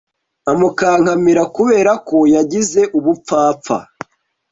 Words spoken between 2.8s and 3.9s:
ubupfapfa